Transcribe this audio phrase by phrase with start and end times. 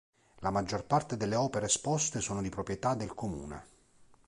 [0.39, 3.65] La maggior parte delle opere esposte sono di proprietà del comune.